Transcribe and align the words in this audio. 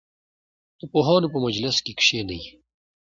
د 0.79 0.81
پوهانو 0.91 1.27
په 1.33 1.37
مجلس 1.45 1.75
کې 1.85 1.93
کښېنئ. 1.99 2.41